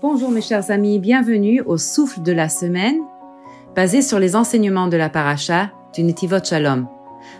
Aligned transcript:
Bonjour 0.00 0.30
mes 0.30 0.40
chers 0.40 0.70
amis, 0.70 0.98
bienvenue 0.98 1.60
au 1.62 1.76
souffle 1.76 2.22
de 2.22 2.32
la 2.32 2.48
semaine, 2.48 2.98
basé 3.74 4.02
sur 4.02 4.18
les 4.18 4.36
enseignements 4.36 4.88
de 4.88 4.96
la 4.96 5.08
paracha 5.08 5.70
du 5.94 6.02
Netivot 6.02 6.42
Shalom. 6.44 6.88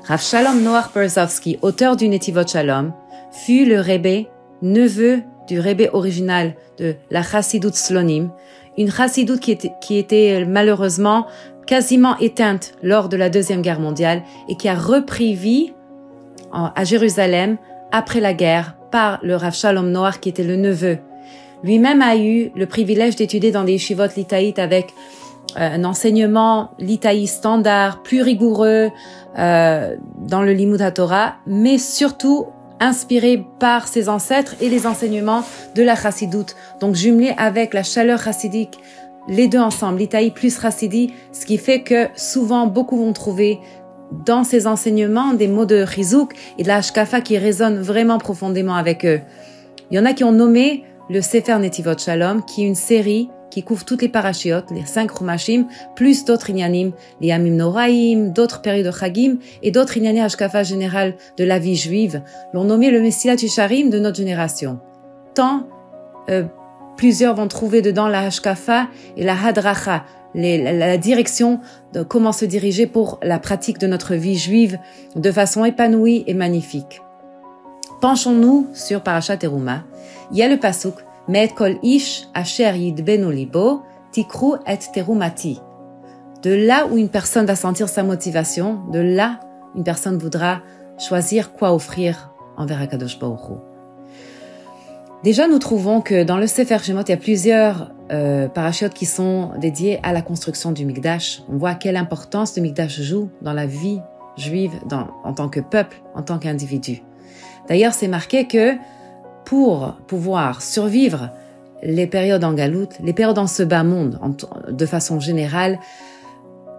Rav 0.05 0.23
Shalom 0.23 0.63
Noach 0.63 0.93
Berzovsky, 0.95 1.59
auteur 1.63 1.97
du 1.97 2.09
Netivot 2.09 2.47
Shalom, 2.47 2.93
fut 3.31 3.65
le 3.65 3.81
rébé, 3.81 4.29
neveu 4.63 5.23
du 5.47 5.61
rébé 5.61 5.91
original 5.93 6.55
de 6.79 6.95
la 7.11 7.23
Chassidut 7.23 7.75
Slonim, 7.75 8.31
une 8.77 8.91
Chassidut 8.91 9.39
qui 9.39 9.53
était, 9.53 9.73
qui 9.81 9.99
était 9.99 10.45
malheureusement 10.45 11.27
quasiment 11.67 12.17
éteinte 12.19 12.75
lors 12.83 13.09
de 13.09 13.17
la 13.17 13.29
Deuxième 13.29 13.63
Guerre 13.63 13.81
mondiale 13.81 14.23
et 14.49 14.57
qui 14.57 14.69
a 14.69 14.75
repris 14.75 15.35
vie 15.35 15.75
à 16.53 16.85
Jérusalem 16.85 17.59
après 17.93 18.21
la 18.21 18.33
guerre 18.33 18.78
par 18.91 19.19
le 19.23 19.37
Rav 19.37 19.55
Shalom 19.55 19.91
Noach 19.91 20.21
qui 20.21 20.29
était 20.29 20.45
le 20.45 20.57
neveu. 20.57 20.99
Lui-même 21.65 22.03
a 22.03 22.17
eu 22.17 22.51
le 22.55 22.67
privilège 22.67 23.17
d'étudier 23.17 23.51
dans 23.51 23.65
des 23.65 23.73
yeshivot 23.73 24.07
litaïtes 24.17 24.59
avec 24.59 24.95
euh, 25.57 25.75
un 25.75 25.85
enseignement 25.85 26.71
litaï 26.79 27.27
standard, 27.27 28.03
plus 28.03 28.23
rigoureux 28.23 28.91
euh, 29.39 29.97
dans 30.19 30.43
le 30.43 30.53
Limud 30.53 30.93
Torah, 30.95 31.37
mais 31.47 31.79
surtout 31.79 32.47
inspiré 32.81 33.45
par 33.59 33.89
ses 33.89 34.09
ancêtres 34.09 34.55
et 34.61 34.69
les 34.69 34.87
enseignements 34.87 35.43
de 35.75 35.83
la 35.83 35.97
chassidoute. 35.97 36.55
Donc 36.81 36.95
jumelé 36.95 37.35
avec 37.39 37.75
la 37.75 37.83
chaleur 37.83 38.23
chassidique, 38.23 38.79
les 39.27 39.49
deux 39.49 39.59
ensemble, 39.59 39.99
l'itaï 39.99 40.31
plus 40.31 40.61
chassidi, 40.61 41.13
ce 41.33 41.45
qui 41.45 41.59
fait 41.59 41.83
que 41.83 42.09
souvent 42.15 42.67
beaucoup 42.67 42.97
vont 42.97 43.13
trouver 43.13 43.59
dans 44.25 44.45
ces 44.45 44.67
enseignements 44.67 45.35
des 45.35 45.49
mots 45.49 45.67
de 45.67 45.85
Chizouk 45.85 46.35
et 46.59 46.63
de 46.63 46.69
la 46.69 46.77
Hashkafa 46.77 47.21
qui 47.21 47.39
résonnent 47.39 47.81
vraiment 47.81 48.19
profondément 48.19 48.75
avec 48.75 49.05
eux. 49.05 49.21
Il 49.91 49.97
y 49.97 50.01
en 50.01 50.05
a 50.05 50.13
qui 50.13 50.25
ont 50.25 50.33
nommé 50.33 50.85
le 51.09 51.23
Sefer 51.23 51.59
Netivot 51.59 51.97
Shalom, 51.97 52.45
qui 52.45 52.65
est 52.65 52.67
une 52.67 52.75
série 52.75 53.29
qui 53.51 53.63
couvre 53.63 53.85
toutes 53.85 54.03
les 54.03 54.09
parachiotes, 54.11 54.71
les 54.71 54.85
cinq 54.85 55.11
Rumashim, 55.11 55.67
plus 55.97 56.25
d'autres 56.25 56.51
Inyanim, 56.51 56.93
les 57.21 57.33
Amim 57.33 57.57
Noraim, 57.57 58.31
d'autres 58.35 58.61
périodes 58.61 58.87
de 58.87 58.93
Chagim 58.93 59.39
et 59.63 59.71
d'autres 59.71 59.97
Inyanim 59.97 60.25
Hashkafa 60.25 60.63
général 60.63 61.15
de 61.39 61.45
la 61.45 61.59
vie 61.59 61.77
juive, 61.77 62.23
l'ont 62.53 62.65
nommé 62.65 62.91
le 62.91 63.01
Messilat 63.01 63.37
Tisharim 63.37 63.89
de 63.89 63.99
notre 63.99 64.17
génération. 64.17 64.81
Tant 65.35 65.67
euh, 66.29 66.45
plusieurs 66.99 67.35
vont 67.35 67.49
trouver 67.49 67.81
dedans 67.81 68.09
la 68.09 68.27
Hashkafa 68.27 68.89
et 69.17 69.25
la 69.25 69.35
Hadracha, 69.43 70.05
la, 70.35 70.99
direction 70.99 71.61
de 71.95 72.03
comment 72.03 72.33
se 72.33 72.45
diriger 72.45 72.87
pour 72.87 73.19
la 73.23 73.39
pratique 73.39 73.79
de 73.79 73.87
notre 73.87 74.15
vie 74.15 74.37
juive 74.37 74.79
de 75.17 75.33
façon 75.33 75.65
épanouie 75.65 76.25
et 76.27 76.35
magnifique. 76.35 77.01
Penchons-nous 78.03 78.67
sur 78.75 79.03
Parashat 79.03 79.39
Teruma. 79.39 79.85
Il 80.31 80.37
y 80.37 80.43
a 80.43 80.49
le 80.49 80.59
pasuk 80.59 80.95
Met 81.29 81.49
kol 81.49 81.77
ish 81.83 82.27
asher 82.33 82.75
yidbenu 82.75 83.31
libo 83.31 83.83
tikru 84.13 84.57
et 84.67 84.79
terumati. 84.93 85.61
De 86.43 86.55
là 86.55 86.87
où 86.87 86.97
une 86.97 87.11
personne 87.11 87.45
va 87.45 87.55
sentir 87.55 87.89
sa 87.89 88.03
motivation, 88.03 88.81
de 88.91 88.99
là 88.99 89.41
une 89.75 89.85
personne 89.85 90.17
voudra 90.17 90.63
choisir 90.99 91.53
quoi 91.53 91.75
offrir 91.75 92.33
envers 92.57 92.81
Akadosh 92.81 93.19
Baruch 93.19 93.68
Déjà, 95.25 95.49
nous 95.49 95.59
trouvons 95.59 96.01
que 96.01 96.23
dans 96.23 96.37
le 96.37 96.47
Sefer 96.47 96.79
Shemot, 96.79 97.03
il 97.03 97.11
y 97.11 97.13
a 97.13 97.17
plusieurs 97.17 97.91
euh, 98.13 98.47
parachutes 98.47 98.95
qui 98.95 99.05
sont 99.05 99.51
dédiés 99.59 99.99
à 100.05 100.13
la 100.13 100.23
construction 100.23 100.71
du 100.71 100.85
Mikdash. 100.85 101.43
On 101.49 101.57
voit 101.57 101.75
quelle 101.75 101.97
importance 101.97 102.57
le 102.57 102.63
Mikdash 102.63 103.01
joue 103.01 103.29
dans 103.43 103.53
la 103.53 103.67
vie 103.67 104.01
juive 104.37 104.73
dans, 104.87 105.09
en 105.25 105.33
tant 105.33 105.49
que 105.49 105.59
peuple, 105.59 106.01
en 106.15 106.23
tant 106.23 106.39
qu'individu. 106.39 107.03
D'ailleurs, 107.69 107.95
c'est 107.95 108.07
marqué 108.07 108.47
que 108.47 108.77
pour 109.45 109.95
pouvoir 110.07 110.63
survivre 110.63 111.31
les 111.83 112.07
périodes 112.07 112.45
en 112.45 112.53
galoute, 112.53 112.93
les 113.03 113.13
périodes 113.13 113.37
dans 113.37 113.49
ce 113.49 113.65
bas 113.65 113.83
monde, 113.83 114.21
de 114.71 114.87
façon 114.87 115.19
générale, 115.19 115.81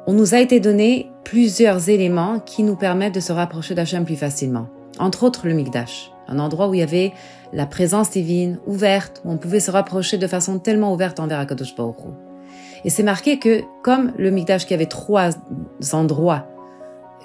on 0.07 0.13
nous 0.13 0.33
a 0.33 0.39
été 0.39 0.61
donné 0.61 1.11
plusieurs 1.25 1.89
éléments 1.89 2.39
qui 2.39 2.63
nous 2.63 2.75
permettent 2.77 3.15
de 3.15 3.19
se 3.19 3.33
rapprocher 3.33 3.75
d'Hachem 3.75 4.05
plus 4.05 4.15
facilement. 4.15 4.67
Entre 4.97 5.23
autres, 5.23 5.45
le 5.45 5.53
Mikdash, 5.53 6.11
un 6.29 6.39
endroit 6.39 6.67
où 6.67 6.73
il 6.73 6.79
y 6.79 6.83
avait 6.83 7.13
la 7.53 7.65
présence 7.65 8.11
divine 8.11 8.59
ouverte, 8.67 9.21
où 9.25 9.31
on 9.31 9.37
pouvait 9.37 9.59
se 9.59 9.71
rapprocher 9.71 10.17
de 10.17 10.27
façon 10.27 10.59
tellement 10.59 10.93
ouverte 10.93 11.19
envers 11.19 11.39
Akadosh 11.39 11.75
Baruch 11.75 11.97
Et 12.85 12.89
c'est 12.89 13.03
marqué 13.03 13.39
que, 13.39 13.63
comme 13.83 14.13
le 14.17 14.29
Mikdash 14.29 14.65
qui 14.65 14.73
avait 14.73 14.85
trois 14.85 15.31
endroits 15.91 16.47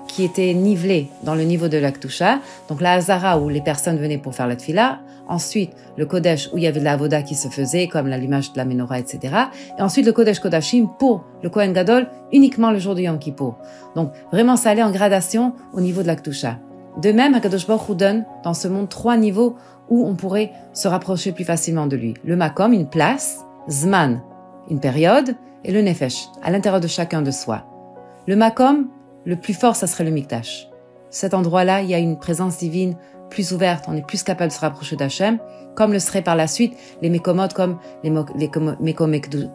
qui 0.08 0.24
étaient 0.24 0.54
nivelés 0.54 1.08
dans 1.22 1.34
le 1.34 1.42
niveau 1.42 1.68
de 1.68 1.78
l'Aktusha, 1.78 2.40
donc 2.68 2.80
la 2.80 2.92
Hazara 2.92 3.38
où 3.38 3.48
les 3.48 3.62
personnes 3.62 3.98
venaient 3.98 4.18
pour 4.18 4.34
faire 4.34 4.46
la 4.46 4.56
tfila, 4.56 5.00
ensuite 5.28 5.72
le 5.96 6.06
Kodesh 6.06 6.50
où 6.52 6.58
il 6.58 6.64
y 6.64 6.66
avait 6.66 6.80
de 6.80 6.84
la 6.84 6.96
Voda 6.96 7.22
qui 7.22 7.34
se 7.34 7.48
faisait, 7.48 7.88
comme 7.88 8.08
l'allumage 8.08 8.52
de 8.52 8.58
la 8.58 8.64
menorah, 8.64 8.98
etc. 8.98 9.34
Et 9.78 9.82
ensuite 9.82 10.06
le 10.06 10.12
Kodesh 10.12 10.40
Kodashim 10.40 10.88
pour 10.98 11.24
le 11.42 11.48
Kohen 11.48 11.72
Gadol 11.72 12.08
uniquement 12.32 12.70
le 12.70 12.78
jour 12.78 12.94
du 12.94 13.02
Yom 13.02 13.18
Kippour. 13.18 13.56
Donc 13.96 14.12
vraiment 14.30 14.56
ça 14.56 14.70
allait 14.70 14.82
en 14.82 14.90
gradation 14.90 15.54
au 15.72 15.80
niveau 15.80 16.02
de 16.02 16.06
l'Aktusha. 16.06 16.58
De 17.00 17.12
même, 17.12 17.34
Akadosh 17.34 17.66
Baruch 17.66 17.96
donne 17.96 18.24
dans 18.44 18.54
ce 18.54 18.68
monde 18.68 18.88
trois 18.88 19.16
niveaux 19.16 19.56
où 19.90 20.06
on 20.06 20.14
pourrait 20.14 20.52
se 20.72 20.88
rapprocher 20.88 21.32
plus 21.32 21.44
facilement 21.44 21.86
de 21.86 21.96
lui. 21.96 22.14
Le 22.24 22.36
makom, 22.36 22.72
une 22.72 22.88
place, 22.88 23.44
zman, 23.68 24.22
une 24.70 24.80
période, 24.80 25.34
et 25.64 25.72
le 25.72 25.80
nefesh, 25.80 26.26
à 26.42 26.50
l'intérieur 26.50 26.80
de 26.80 26.86
chacun 26.86 27.22
de 27.22 27.30
soi. 27.30 27.64
Le 28.26 28.36
makom, 28.36 28.88
le 29.24 29.36
plus 29.36 29.54
fort, 29.54 29.76
ça 29.76 29.86
serait 29.86 30.04
le 30.04 30.10
mikdash. 30.10 30.68
Cet 31.10 31.34
endroit-là, 31.34 31.80
il 31.80 31.88
y 31.88 31.94
a 31.94 31.98
une 31.98 32.18
présence 32.18 32.58
divine 32.58 32.96
plus 33.30 33.52
ouverte, 33.52 33.86
on 33.88 33.96
est 33.96 34.06
plus 34.06 34.22
capable 34.22 34.50
de 34.50 34.54
se 34.54 34.60
rapprocher 34.60 34.96
d'Hachem, 34.96 35.38
comme 35.74 35.92
le 35.92 35.98
serait 35.98 36.22
par 36.22 36.36
la 36.36 36.46
suite 36.46 36.74
les 37.02 37.10
mécomodes 37.10 37.52
comme 37.52 37.78
les, 38.04 38.12
les 38.36 38.50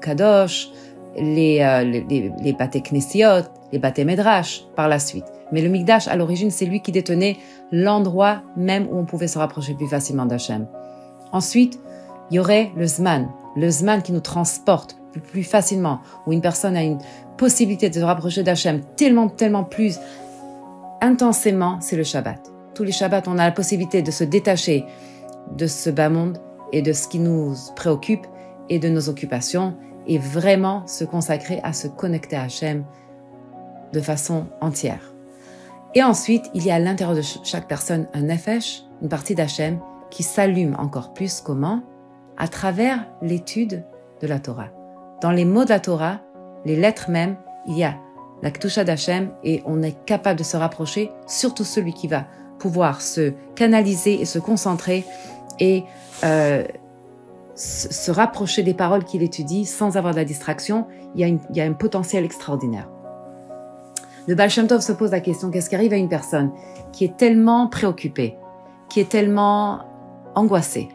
kadosh, 0.01 0.69
les, 1.15 1.61
euh, 1.61 1.83
les, 1.83 2.05
les, 2.09 2.31
les 2.41 3.81
les 3.95 4.05
medrash 4.05 4.65
par 4.75 4.87
la 4.87 4.99
suite. 4.99 5.25
Mais 5.51 5.61
le 5.61 5.69
Mikdash, 5.69 6.07
à 6.07 6.15
l'origine, 6.15 6.51
c'est 6.51 6.65
lui 6.65 6.81
qui 6.81 6.91
détenait 6.91 7.37
l'endroit 7.71 8.41
même 8.55 8.87
où 8.89 8.97
on 8.97 9.05
pouvait 9.05 9.27
se 9.27 9.37
rapprocher 9.37 9.73
plus 9.73 9.87
facilement 9.87 10.25
d'Hachem. 10.25 10.67
Ensuite, 11.31 11.79
il 12.31 12.35
y 12.35 12.39
aurait 12.39 12.71
le 12.75 12.85
Zman, 12.85 13.29
le 13.55 13.69
Zman 13.69 14.01
qui 14.01 14.11
nous 14.11 14.19
transporte 14.19 14.97
plus, 15.31 15.43
facilement, 15.43 16.01
où 16.27 16.33
une 16.33 16.41
personne 16.41 16.77
a 16.77 16.83
une 16.83 16.99
possibilité 17.37 17.89
de 17.89 17.95
se 17.95 18.01
rapprocher 18.01 18.43
d'Hachem 18.43 18.81
tellement, 18.95 19.27
tellement 19.27 19.63
plus 19.63 19.99
intensément, 21.01 21.79
c'est 21.81 21.95
le 21.95 22.03
Shabbat. 22.03 22.39
Tous 22.75 22.83
les 22.83 22.91
Shabbats, 22.91 23.23
on 23.27 23.37
a 23.37 23.45
la 23.45 23.51
possibilité 23.51 24.01
de 24.01 24.11
se 24.11 24.23
détacher 24.23 24.85
de 25.57 25.65
ce 25.65 25.89
bas 25.89 26.09
monde 26.09 26.37
et 26.71 26.81
de 26.81 26.93
ce 26.93 27.07
qui 27.07 27.19
nous 27.19 27.55
préoccupe 27.75 28.27
et 28.69 28.79
de 28.79 28.89
nos 28.89 29.09
occupations 29.09 29.75
et 30.07 30.17
vraiment 30.17 30.85
se 30.87 31.03
consacrer 31.03 31.59
à 31.63 31.73
se 31.73 31.87
connecter 31.87 32.35
à 32.35 32.43
Hachem 32.43 32.85
de 33.93 34.01
façon 34.01 34.45
entière. 34.61 35.13
Et 35.95 36.03
ensuite, 36.03 36.45
il 36.53 36.65
y 36.65 36.71
a 36.71 36.75
à 36.75 36.79
l'intérieur 36.79 37.15
de 37.15 37.21
chaque 37.21 37.67
personne 37.67 38.07
un 38.13 38.21
nefesh, 38.21 38.83
une 39.01 39.09
partie 39.09 39.35
d'Hachem, 39.35 39.79
qui 40.11 40.23
s'allume 40.23 40.75
encore 40.77 41.13
plus 41.13 41.41
comment 41.41 41.81
À 42.37 42.47
travers 42.47 43.05
l'étude 43.21 43.83
de 44.21 44.27
la 44.27 44.39
Torah. 44.39 44.69
Dans 45.21 45.31
les 45.31 45.45
mots 45.45 45.63
de 45.63 45.69
la 45.69 45.79
Torah, 45.79 46.21
les 46.65 46.75
lettres 46.75 47.09
même, 47.09 47.37
il 47.67 47.77
y 47.77 47.83
a 47.83 47.95
la 48.41 48.51
Ktusha 48.51 48.83
d'Hachem 48.83 49.31
et 49.43 49.61
on 49.65 49.81
est 49.81 50.05
capable 50.05 50.39
de 50.39 50.43
se 50.43 50.57
rapprocher, 50.57 51.11
surtout 51.27 51.63
celui 51.63 51.93
qui 51.93 52.07
va 52.07 52.25
pouvoir 52.59 53.01
se 53.01 53.33
canaliser 53.55 54.21
et 54.21 54.25
se 54.25 54.39
concentrer 54.39 55.05
et 55.59 55.83
euh, 56.23 56.63
se 57.55 58.11
rapprocher 58.11 58.63
des 58.63 58.73
paroles 58.73 59.03
qu'il 59.03 59.23
étudie 59.23 59.65
sans 59.65 59.97
avoir 59.97 60.13
de 60.13 60.19
la 60.19 60.25
distraction, 60.25 60.87
il 61.15 61.21
y 61.21 61.23
a, 61.23 61.27
il 61.27 61.39
y 61.53 61.61
a 61.61 61.65
un 61.65 61.73
potentiel 61.73 62.23
extraordinaire. 62.23 62.89
Le 64.27 64.35
Baal 64.35 64.51
se 64.51 64.91
pose 64.91 65.11
la 65.11 65.19
question, 65.19 65.49
qu'est-ce 65.49 65.69
qui 65.69 65.75
arrive 65.75 65.93
à 65.93 65.97
une 65.97 66.09
personne 66.09 66.51
qui 66.91 67.05
est 67.05 67.17
tellement 67.17 67.67
préoccupée, 67.67 68.37
qui 68.89 68.99
est 68.99 69.09
tellement 69.09 69.79
angoissée, 70.35 70.89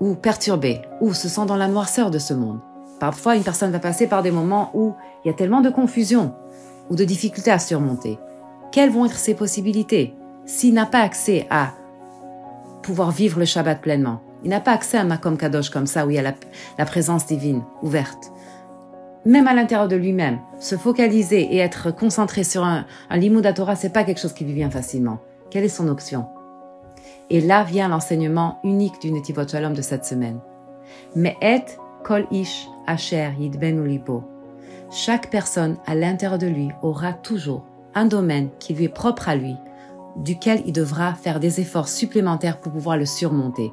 ou 0.00 0.14
perturbée, 0.14 0.80
ou 1.00 1.14
se 1.14 1.28
sent 1.28 1.46
dans 1.46 1.56
la 1.56 1.68
noirceur 1.68 2.10
de 2.10 2.18
ce 2.18 2.34
monde? 2.34 2.60
Parfois, 3.00 3.36
une 3.36 3.44
personne 3.44 3.70
va 3.70 3.78
passer 3.78 4.06
par 4.06 4.22
des 4.22 4.30
moments 4.30 4.70
où 4.74 4.94
il 5.24 5.28
y 5.28 5.30
a 5.30 5.34
tellement 5.34 5.60
de 5.60 5.70
confusion 5.70 6.34
ou 6.90 6.96
de 6.96 7.04
difficultés 7.04 7.50
à 7.50 7.58
surmonter. 7.58 8.18
Quelles 8.72 8.90
vont 8.90 9.06
être 9.06 9.16
ses 9.16 9.34
possibilités 9.34 10.14
s'il 10.46 10.74
n'a 10.74 10.86
pas 10.86 11.00
accès 11.00 11.46
à 11.50 11.72
pouvoir 12.82 13.10
vivre 13.10 13.38
le 13.38 13.44
Shabbat 13.44 13.80
pleinement? 13.80 14.20
Il 14.44 14.50
n'a 14.50 14.60
pas 14.60 14.72
accès 14.72 14.96
à 14.96 15.02
un 15.02 15.04
Makom 15.04 15.36
Kadosh 15.36 15.70
comme 15.70 15.86
ça 15.86 16.06
où 16.06 16.10
il 16.10 16.16
y 16.16 16.18
a 16.18 16.34
la 16.78 16.84
présence 16.84 17.26
divine 17.26 17.62
ouverte 17.82 18.32
même 19.24 19.48
à 19.48 19.54
l'intérieur 19.54 19.88
de 19.88 19.96
lui-même, 19.96 20.38
se 20.58 20.76
focaliser 20.76 21.42
et 21.42 21.58
être 21.58 21.90
concentré 21.90 22.44
sur 22.44 22.64
un, 22.64 22.86
un 23.10 23.16
limud 23.16 23.52
Torah, 23.54 23.76
c'est 23.76 23.92
pas 23.92 24.04
quelque 24.04 24.20
chose 24.20 24.32
qui 24.32 24.44
lui 24.44 24.54
vient 24.54 24.70
facilement. 24.70 25.18
Quelle 25.50 25.64
est 25.64 25.68
son 25.68 25.88
option? 25.88 26.26
Et 27.30 27.40
là 27.40 27.62
vient 27.64 27.88
l'enseignement 27.88 28.58
unique 28.64 29.00
du 29.00 29.10
Netivot 29.12 29.46
Shalom 29.46 29.74
de 29.74 29.82
cette 29.82 30.04
semaine. 30.04 30.40
Mais 31.14 31.36
et 31.42 31.64
kol 32.04 32.26
ish 32.30 32.68
asher 32.86 33.30
yidben 33.38 33.84
libo. 33.84 34.24
Chaque 34.90 35.30
personne 35.30 35.76
à 35.86 35.94
l'intérieur 35.94 36.38
de 36.38 36.46
lui 36.46 36.68
aura 36.82 37.12
toujours 37.12 37.64
un 37.94 38.06
domaine 38.06 38.48
qui 38.58 38.72
lui 38.72 38.84
est 38.84 38.88
propre 38.88 39.28
à 39.28 39.36
lui, 39.36 39.56
duquel 40.16 40.62
il 40.64 40.72
devra 40.72 41.12
faire 41.14 41.40
des 41.40 41.60
efforts 41.60 41.88
supplémentaires 41.88 42.60
pour 42.60 42.72
pouvoir 42.72 42.96
le 42.96 43.04
surmonter. 43.04 43.72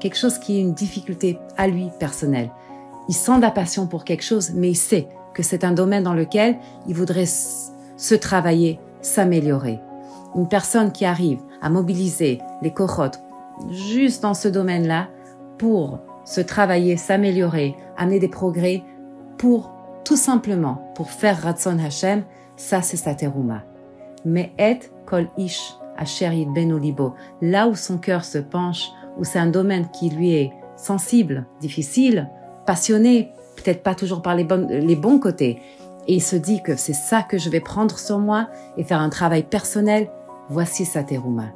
quelque 0.00 0.16
chose 0.16 0.38
qui 0.38 0.56
est 0.56 0.60
une 0.60 0.74
difficulté 0.74 1.38
à 1.56 1.66
lui 1.66 1.90
personnelle. 1.98 2.50
Il 3.08 3.14
sent 3.14 3.36
de 3.36 3.42
la 3.42 3.50
passion 3.50 3.86
pour 3.86 4.04
quelque 4.04 4.24
chose, 4.24 4.52
mais 4.54 4.70
il 4.70 4.76
sait 4.76 5.08
que 5.34 5.42
c'est 5.42 5.64
un 5.64 5.72
domaine 5.72 6.02
dans 6.02 6.14
lequel 6.14 6.58
il 6.86 6.94
voudrait 6.94 7.26
se 7.26 8.14
travailler, 8.14 8.80
s'améliorer. 9.00 9.80
Une 10.34 10.48
personne 10.48 10.92
qui 10.92 11.04
arrive 11.04 11.40
à 11.62 11.70
mobiliser 11.70 12.40
les 12.62 12.72
cohortes 12.72 13.20
juste 13.70 14.22
dans 14.22 14.34
ce 14.34 14.48
domaine-là 14.48 15.08
pour 15.58 16.00
se 16.24 16.40
travailler, 16.40 16.96
s'améliorer, 16.96 17.76
amener 17.96 18.18
des 18.18 18.28
progrès, 18.28 18.82
pour 19.38 19.72
tout 20.04 20.16
simplement, 20.16 20.92
pour 20.94 21.10
faire 21.10 21.40
Ratson 21.42 21.78
Hashem, 21.78 22.24
ça 22.56 22.82
c'est 22.82 22.96
sa 22.96 23.14
terouma. 23.14 23.62
Mais 24.24 24.52
et 24.58 24.80
kol 25.06 25.28
ish 25.36 25.74
asher 25.96 26.46
ben 26.54 26.72
olibo, 26.72 27.14
là 27.40 27.68
où 27.68 27.74
son 27.74 27.98
cœur 27.98 28.24
se 28.24 28.38
penche, 28.38 28.88
où 29.18 29.24
c'est 29.24 29.38
un 29.38 29.46
domaine 29.46 29.88
qui 29.90 30.10
lui 30.10 30.34
est 30.34 30.52
sensible, 30.76 31.46
difficile, 31.60 32.28
passionné, 32.66 33.30
peut-être 33.56 33.82
pas 33.82 33.94
toujours 33.94 34.22
par 34.22 34.34
les, 34.34 34.44
bons 34.44 35.18
côtés, 35.18 35.60
et 36.08 36.14
il 36.14 36.22
se 36.22 36.36
dit 36.36 36.62
que 36.62 36.76
c'est 36.76 36.92
ça 36.92 37.22
que 37.22 37.38
je 37.38 37.50
vais 37.50 37.60
prendre 37.60 37.98
sur 37.98 38.18
moi 38.18 38.48
et 38.76 38.84
faire 38.84 39.00
un 39.00 39.08
travail 39.08 39.42
personnel, 39.42 40.10
voici 40.48 40.84
sa 40.84 41.02
terouma. 41.02 41.46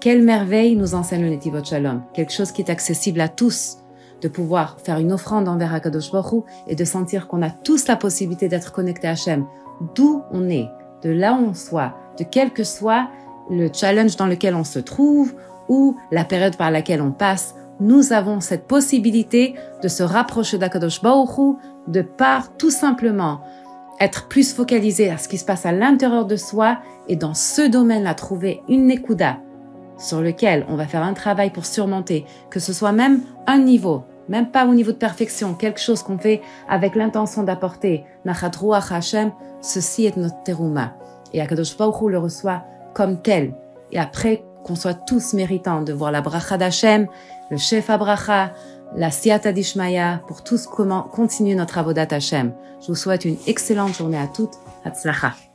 Quelle 0.00 0.22
merveille 0.22 0.76
nous 0.76 0.94
enseigne 0.94 1.22
le 1.22 1.30
Netivot 1.30 1.64
Shalom, 1.64 2.02
quelque 2.14 2.32
chose 2.32 2.52
qui 2.52 2.62
est 2.62 2.70
accessible 2.70 3.20
à 3.20 3.28
tous, 3.28 3.78
de 4.20 4.28
pouvoir 4.28 4.78
faire 4.82 4.98
une 4.98 5.12
offrande 5.12 5.48
envers 5.48 5.74
Akadosh 5.74 6.12
Baruch 6.12 6.44
et 6.66 6.76
de 6.76 6.84
sentir 6.84 7.28
qu'on 7.28 7.42
a 7.42 7.50
tous 7.50 7.88
la 7.88 7.96
possibilité 7.96 8.48
d'être 8.48 8.72
connectés 8.72 9.08
à 9.08 9.12
Hachem, 9.12 9.44
d'où 9.94 10.22
on 10.30 10.48
est, 10.48 10.68
de 11.02 11.10
là 11.10 11.34
où 11.34 11.48
on 11.48 11.54
soit, 11.54 11.94
de 12.18 12.24
quel 12.24 12.52
que 12.52 12.64
soit 12.64 13.08
le 13.50 13.70
challenge 13.72 14.16
dans 14.16 14.26
lequel 14.26 14.54
on 14.54 14.64
se 14.64 14.78
trouve 14.78 15.34
ou 15.68 15.96
la 16.10 16.24
période 16.24 16.56
par 16.56 16.70
laquelle 16.70 17.02
on 17.02 17.12
passe, 17.12 17.54
nous 17.80 18.12
avons 18.12 18.40
cette 18.40 18.66
possibilité 18.66 19.54
de 19.82 19.88
se 19.88 20.02
rapprocher 20.02 20.58
d'Akadosh 20.58 21.02
Baruch 21.02 21.56
de 21.86 22.02
par 22.02 22.56
tout 22.56 22.70
simplement 22.70 23.40
être 24.00 24.28
plus 24.28 24.52
focalisé 24.52 25.10
à 25.10 25.18
ce 25.18 25.28
qui 25.28 25.38
se 25.38 25.44
passe 25.44 25.66
à 25.66 25.72
l'intérieur 25.72 26.24
de 26.24 26.36
soi 26.36 26.78
et 27.08 27.16
dans 27.16 27.34
ce 27.34 27.68
domaine-là 27.68 28.14
trouver 28.14 28.62
une 28.68 28.86
nekuda 28.86 29.38
sur 29.98 30.20
lequel 30.20 30.64
on 30.68 30.76
va 30.76 30.86
faire 30.86 31.02
un 31.02 31.14
travail 31.14 31.50
pour 31.50 31.66
surmonter, 31.66 32.24
que 32.50 32.60
ce 32.60 32.72
soit 32.72 32.92
même 32.92 33.22
un 33.46 33.58
niveau, 33.58 34.04
même 34.28 34.50
pas 34.50 34.66
au 34.66 34.74
niveau 34.74 34.92
de 34.92 34.96
perfection, 34.96 35.54
quelque 35.54 35.80
chose 35.80 36.02
qu'on 36.02 36.18
fait 36.18 36.40
avec 36.68 36.94
l'intention 36.94 37.42
d'apporter 37.42 38.04
Nachat 38.24 38.52
Ruach 38.60 38.92
ceci 39.60 40.06
est 40.06 40.16
notre 40.16 40.40
teruma. 40.44 40.94
Et 41.32 41.40
Akadosh 41.40 41.76
Baruch 41.76 42.10
le 42.10 42.18
reçoit 42.18 42.62
comme 42.94 43.20
tel. 43.20 43.54
Et 43.90 43.98
après 43.98 44.44
qu'on 44.68 44.76
soit 44.76 44.94
tous 44.94 45.32
méritants 45.32 45.80
de 45.80 45.94
voir 45.94 46.12
la 46.12 46.20
bracha 46.20 46.58
d'Hashem, 46.58 47.08
le 47.50 47.56
chef 47.56 47.88
Abracha, 47.88 48.52
la 48.94 49.10
Siata 49.10 49.52
Dishmaya, 49.52 50.20
pour 50.28 50.44
tous 50.44 50.66
comment 50.66 51.02
continuer 51.02 51.54
notre 51.54 51.78
avodat 51.78 52.06
Hashem. 52.10 52.52
Je 52.82 52.88
vous 52.88 52.94
souhaite 52.94 53.24
une 53.24 53.38
excellente 53.46 53.96
journée 53.96 54.18
à 54.18 54.26
toutes. 54.26 54.54
Hatzlacha. 54.84 55.47